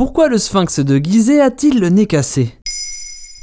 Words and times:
Pourquoi 0.00 0.30
le 0.30 0.38
sphinx 0.38 0.80
de 0.80 0.96
Gizeh 0.96 1.42
a-t-il 1.42 1.78
le 1.78 1.90
nez 1.90 2.06
cassé? 2.06 2.54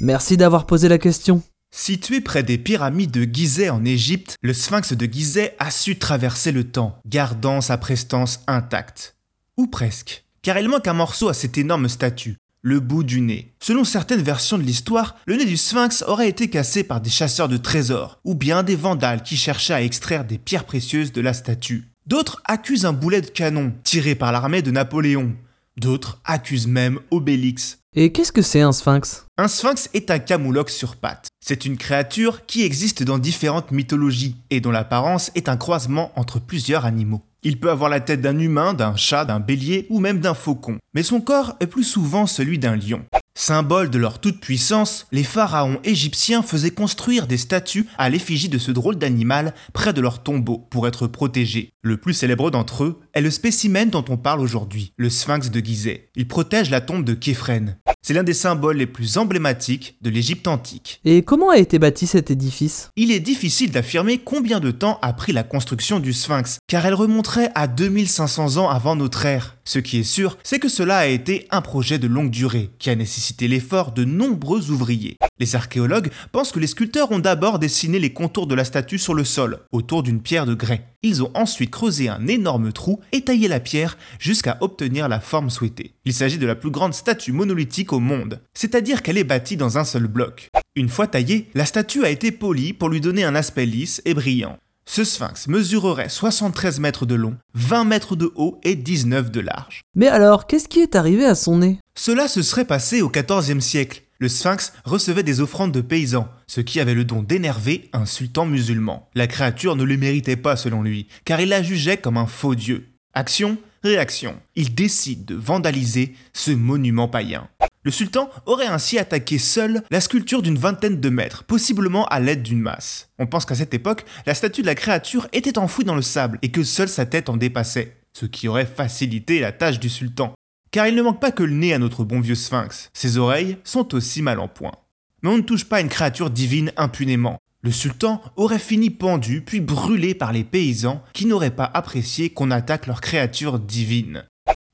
Merci 0.01 0.37
d'avoir 0.37 0.65
posé 0.65 0.89
la 0.89 0.97
question. 0.97 1.43
Situé 1.69 2.19
près 2.19 2.41
des 2.41 2.57
pyramides 2.57 3.11
de 3.11 3.31
Gizeh 3.31 3.69
en 3.69 3.85
Égypte, 3.85 4.37
le 4.41 4.55
sphinx 4.55 4.93
de 4.93 5.05
Gizeh 5.05 5.51
a 5.59 5.69
su 5.69 5.99
traverser 5.99 6.51
le 6.51 6.63
temps, 6.63 6.99
gardant 7.05 7.61
sa 7.61 7.77
prestance 7.77 8.39
intacte. 8.47 9.15
Ou 9.57 9.67
presque, 9.67 10.25
car 10.41 10.57
il 10.57 10.67
manque 10.67 10.87
un 10.87 10.93
morceau 10.93 11.29
à 11.29 11.35
cette 11.35 11.59
énorme 11.59 11.87
statue, 11.89 12.37
le 12.63 12.79
bout 12.79 13.03
du 13.03 13.21
nez. 13.21 13.53
Selon 13.61 13.83
certaines 13.83 14.23
versions 14.23 14.57
de 14.57 14.63
l'histoire, 14.63 15.15
le 15.27 15.35
nez 15.35 15.45
du 15.45 15.57
sphinx 15.57 16.03
aurait 16.07 16.27
été 16.27 16.49
cassé 16.49 16.83
par 16.83 17.01
des 17.01 17.11
chasseurs 17.11 17.49
de 17.49 17.57
trésors, 17.57 18.19
ou 18.23 18.33
bien 18.33 18.63
des 18.63 18.75
vandales 18.75 19.21
qui 19.21 19.37
cherchaient 19.37 19.75
à 19.75 19.83
extraire 19.83 20.25
des 20.25 20.39
pierres 20.39 20.65
précieuses 20.65 21.11
de 21.11 21.21
la 21.21 21.35
statue. 21.35 21.87
D'autres 22.07 22.41
accusent 22.45 22.87
un 22.87 22.93
boulet 22.93 23.21
de 23.21 23.29
canon 23.29 23.75
tiré 23.83 24.15
par 24.15 24.31
l'armée 24.31 24.63
de 24.63 24.71
Napoléon. 24.71 25.35
D'autres 25.79 26.19
accusent 26.25 26.67
même 26.67 26.99
Obélix. 27.11 27.77
Et 27.95 28.11
qu'est-ce 28.11 28.31
que 28.31 28.41
c'est 28.41 28.61
un 28.61 28.71
sphinx? 28.71 29.25
Un 29.37 29.47
sphinx 29.47 29.89
est 29.93 30.09
un 30.09 30.17
camoulox 30.17 30.73
sur 30.73 30.95
pattes. 30.95 31.27
C'est 31.39 31.65
une 31.65 31.77
créature 31.77 32.45
qui 32.47 32.63
existe 32.63 33.03
dans 33.03 33.19
différentes 33.19 33.71
mythologies 33.71 34.35
et 34.49 34.59
dont 34.59 34.71
l'apparence 34.71 35.31
est 35.35 35.49
un 35.49 35.57
croisement 35.57 36.11
entre 36.15 36.39
plusieurs 36.39 36.85
animaux. 36.85 37.21
Il 37.43 37.59
peut 37.59 37.69
avoir 37.69 37.89
la 37.91 37.99
tête 37.99 38.21
d'un 38.21 38.39
humain, 38.39 38.73
d'un 38.73 38.95
chat, 38.95 39.23
d'un 39.23 39.39
bélier 39.39 39.85
ou 39.89 39.99
même 39.99 40.19
d'un 40.19 40.33
faucon, 40.33 40.79
mais 40.95 41.03
son 41.03 41.21
corps 41.21 41.55
est 41.59 41.67
plus 41.67 41.83
souvent 41.83 42.25
celui 42.25 42.57
d'un 42.57 42.75
lion. 42.75 43.05
Symbole 43.39 43.91
de 43.91 43.99
leur 43.99 44.17
toute-puissance, 44.17 45.05
les 45.11 45.23
pharaons 45.23 45.79
égyptiens 45.83 46.41
faisaient 46.41 46.71
construire 46.71 47.27
des 47.27 47.37
statues 47.37 47.85
à 47.99 48.09
l'effigie 48.09 48.49
de 48.49 48.57
ce 48.57 48.71
drôle 48.71 48.95
d'animal 48.95 49.53
près 49.73 49.93
de 49.93 50.01
leur 50.01 50.23
tombeau 50.23 50.65
pour 50.71 50.87
être 50.87 51.05
protégés. 51.05 51.69
Le 51.83 51.97
plus 51.97 52.15
célèbre 52.15 52.49
d'entre 52.49 52.83
eux 52.83 52.99
est 53.13 53.21
le 53.21 53.29
spécimen 53.29 53.91
dont 53.91 54.03
on 54.09 54.17
parle 54.17 54.39
aujourd'hui, 54.39 54.91
le 54.97 55.11
sphinx 55.11 55.51
de 55.51 55.59
Gizeh. 55.59 56.09
Il 56.15 56.27
protège 56.27 56.71
la 56.71 56.81
tombe 56.81 57.05
de 57.05 57.13
Képhren. 57.13 57.77
C'est 58.01 58.15
l'un 58.15 58.23
des 58.23 58.33
symboles 58.33 58.77
les 58.77 58.87
plus 58.87 59.19
emblématiques 59.19 59.97
de 60.01 60.09
l'Égypte 60.09 60.47
antique. 60.47 60.99
Et 61.05 61.21
comment 61.21 61.51
a 61.51 61.57
été 61.57 61.77
bâti 61.77 62.07
cet 62.07 62.31
édifice? 62.31 62.89
Il 62.95 63.11
est 63.11 63.19
difficile 63.19 63.69
d'affirmer 63.69 64.17
combien 64.17 64.59
de 64.59 64.71
temps 64.71 64.97
a 65.03 65.13
pris 65.13 65.31
la 65.31 65.43
construction 65.43 65.99
du 65.99 66.11
sphinx, 66.11 66.57
car 66.67 66.87
elle 66.87 66.95
remonterait 66.95 67.51
à 67.53 67.67
2500 67.67 68.57
ans 68.57 68.69
avant 68.69 68.95
notre 68.95 69.25
ère. 69.25 69.56
Ce 69.67 69.79
qui 69.79 69.97
est 69.97 70.03
sûr, 70.03 70.37
c'est 70.43 70.59
que 70.59 70.69
cela 70.69 70.99
a 70.99 71.07
été 71.07 71.45
un 71.51 71.59
projet 71.59 71.99
de 71.99 72.07
longue 72.07 72.29
durée, 72.29 72.69
qui 72.79 72.89
a 72.89 72.95
nécessité 72.95 73.49
l'effort 73.49 73.91
de 73.91 74.05
nombreux 74.05 74.71
ouvriers. 74.71 75.17
Les 75.39 75.57
archéologues 75.57 76.09
pensent 76.31 76.53
que 76.53 76.61
les 76.61 76.67
sculpteurs 76.67 77.11
ont 77.11 77.19
d'abord 77.19 77.59
dessiné 77.59 77.99
les 77.99 78.13
contours 78.13 78.47
de 78.47 78.55
la 78.55 78.63
statue 78.63 78.97
sur 78.97 79.13
le 79.13 79.25
sol, 79.25 79.59
autour 79.73 80.03
d'une 80.03 80.21
pierre 80.21 80.45
de 80.45 80.53
grès. 80.53 80.85
Ils 81.03 81.21
ont 81.21 81.31
ensuite 81.33 81.69
creusé 81.69 82.07
un 82.07 82.27
énorme 82.27 82.71
trou 82.71 83.01
et 83.11 83.25
taillé 83.25 83.49
la 83.49 83.59
pierre 83.59 83.97
jusqu'à 84.19 84.57
obtenir 84.61 85.09
la 85.09 85.19
forme 85.19 85.49
souhaitée. 85.49 85.91
Il 86.05 86.13
s'agit 86.13 86.37
de 86.37 86.47
la 86.47 86.55
plus 86.55 86.71
grande 86.71 86.93
statue 86.93 87.33
monolithique 87.33 87.91
au 87.91 87.99
monde, 87.99 88.39
c'est-à-dire 88.53 89.03
qu'elle 89.03 89.17
est 89.17 89.25
bâtie 89.25 89.57
dans 89.57 89.77
un 89.77 89.83
seul 89.83 90.07
bloc. 90.07 90.47
Une 90.77 90.87
fois 90.87 91.07
taillée, 91.07 91.49
la 91.55 91.65
statue 91.65 92.05
a 92.05 92.09
été 92.09 92.31
polie 92.31 92.71
pour 92.71 92.87
lui 92.87 93.01
donner 93.01 93.25
un 93.25 93.35
aspect 93.35 93.65
lisse 93.65 94.01
et 94.05 94.13
brillant. 94.13 94.57
Ce 94.89 95.03
sphinx 95.03 95.47
mesurerait 95.49 96.07
73 96.07 96.79
mètres 96.79 97.05
de 97.05 97.13
long, 97.13 97.35
20 97.55 97.83
mètres 97.83 98.15
de 98.15 98.31
haut 98.35 98.57
et 98.63 98.75
19 98.75 99.29
de 99.31 99.41
large. 99.41 99.81
Mais 99.95 100.07
alors, 100.07 100.47
qu'est-ce 100.47 100.69
qui 100.69 100.79
est 100.79 100.95
arrivé 100.95 101.25
à 101.25 101.35
son 101.35 101.57
nez? 101.57 101.79
Cela 101.93 102.29
se 102.29 102.41
serait 102.41 102.65
passé 102.65 103.01
au 103.01 103.09
XIVe 103.09 103.59
siècle. 103.59 104.03
Le 104.19 104.29
sphinx 104.29 104.71
recevait 104.85 105.23
des 105.23 105.41
offrandes 105.41 105.73
de 105.73 105.81
paysans, 105.81 106.29
ce 106.47 106.61
qui 106.61 106.79
avait 106.79 106.93
le 106.93 107.03
don 107.03 107.21
d'énerver 107.21 107.89
un 107.91 108.05
sultan 108.05 108.45
musulman. 108.45 109.09
La 109.13 109.27
créature 109.27 109.75
ne 109.75 109.83
le 109.83 109.97
méritait 109.97 110.37
pas 110.37 110.55
selon 110.55 110.81
lui, 110.81 111.07
car 111.25 111.41
il 111.41 111.49
la 111.49 111.61
jugeait 111.61 111.97
comme 111.97 112.17
un 112.17 112.25
faux 112.25 112.55
dieu. 112.55 112.87
Action, 113.13 113.57
réaction. 113.83 114.35
Il 114.55 114.73
décide 114.73 115.25
de 115.25 115.35
vandaliser 115.35 116.15
ce 116.33 116.51
monument 116.51 117.09
païen. 117.09 117.49
Le 117.87 117.91
sultan 117.91 118.29
aurait 118.45 118.67
ainsi 118.67 118.99
attaqué 118.99 119.39
seul 119.39 119.81
la 119.91 120.01
sculpture 120.01 120.41
d'une 120.41 120.57
vingtaine 120.57 120.99
de 120.99 121.09
mètres, 121.09 121.45
possiblement 121.45 122.05
à 122.07 122.19
l'aide 122.19 122.43
d'une 122.43 122.59
masse. 122.59 123.07
On 123.17 123.27
pense 123.27 123.45
qu'à 123.45 123.55
cette 123.55 123.73
époque, 123.73 124.03
la 124.25 124.33
statue 124.33 124.61
de 124.61 124.65
la 124.65 124.75
créature 124.75 125.29
était 125.31 125.57
enfouie 125.57 125.85
dans 125.85 125.95
le 125.95 126.01
sable 126.01 126.37
et 126.41 126.51
que 126.51 126.65
seule 126.65 126.89
sa 126.89 127.05
tête 127.05 127.29
en 127.29 127.37
dépassait, 127.37 127.95
ce 128.11 128.25
qui 128.25 128.49
aurait 128.49 128.65
facilité 128.65 129.39
la 129.39 129.53
tâche 129.53 129.79
du 129.79 129.87
sultan. 129.87 130.33
Car 130.71 130.85
il 130.87 130.95
ne 130.95 131.01
manque 131.01 131.21
pas 131.21 131.31
que 131.31 131.43
le 131.43 131.53
nez 131.53 131.73
à 131.73 131.79
notre 131.79 132.03
bon 132.03 132.19
vieux 132.19 132.35
sphinx, 132.35 132.89
ses 132.91 133.17
oreilles 133.17 133.55
sont 133.63 133.95
aussi 133.95 134.21
mal 134.21 134.41
en 134.41 134.49
point. 134.49 134.73
Mais 135.21 135.29
on 135.29 135.37
ne 135.37 135.43
touche 135.43 135.63
pas 135.63 135.79
une 135.79 135.87
créature 135.87 136.29
divine 136.29 136.73
impunément. 136.75 137.39
Le 137.61 137.71
sultan 137.71 138.21
aurait 138.35 138.59
fini 138.59 138.89
pendu 138.89 139.43
puis 139.43 139.61
brûlé 139.61 140.13
par 140.13 140.33
les 140.33 140.43
paysans 140.43 141.01
qui 141.13 141.25
n'auraient 141.25 141.51
pas 141.51 141.71
apprécié 141.73 142.31
qu'on 142.31 142.51
attaque 142.51 142.85
leur 142.85 142.99
créature 142.99 143.59
divine. 143.59 144.25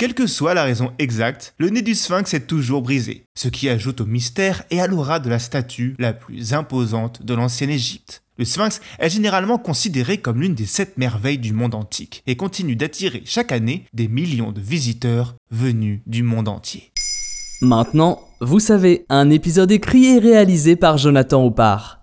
Quelle 0.04 0.16
que 0.16 0.28
soit 0.28 0.54
la 0.54 0.66
raison 0.66 0.92
exacte, 1.00 1.54
le 1.60 1.70
nez 1.70 1.82
du 1.82 1.96
sphinx 1.96 2.34
est 2.34 2.46
toujours 2.46 2.82
brisé, 2.82 3.24
ce 3.36 3.48
qui 3.48 3.70
ajoute 3.70 4.02
au 4.02 4.06
mystère 4.06 4.64
et 4.70 4.82
à 4.82 4.88
l'aura 4.88 5.22
de 5.22 5.30
la 5.30 5.40
statue 5.40 5.96
la 5.98 6.12
plus 6.12 6.54
imposante 6.54 7.24
de 7.24 7.34
l'ancienne 7.34 7.70
Égypte. 7.70 8.22
Le 8.38 8.44
sphinx 8.44 8.82
est 9.00 9.10
généralement 9.10 9.58
considéré 9.58 10.18
comme 10.18 10.42
l'une 10.42 10.56
des 10.56 10.66
sept 10.66 10.98
merveilles 10.98 11.38
du 11.38 11.54
monde 11.54 11.74
antique 11.74 12.22
et 12.28 12.36
continue 12.36 12.76
d'attirer 12.76 13.22
chaque 13.24 13.54
année 13.54 13.86
des 13.94 14.10
millions 14.10 14.52
de 14.52 14.60
visiteurs 14.60 15.36
venus 15.52 16.02
du 16.06 16.22
monde 16.22 16.50
entier. 16.50 16.92
Maintenant, 17.62 18.20
vous 18.42 18.60
savez, 18.60 19.06
un 19.08 19.30
épisode 19.30 19.72
écrit 19.72 20.08
et 20.08 20.20
réalisé 20.20 20.76
par 20.76 20.98
Jonathan 20.98 21.46
Oppard. 21.46 22.03